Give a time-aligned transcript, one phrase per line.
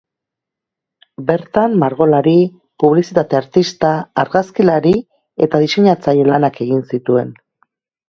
[1.27, 2.33] Bertan margolari,
[2.85, 3.93] publizitate artista,
[4.25, 4.97] argazkilari
[5.49, 7.35] eta diseinatzaile lanak egin zituen.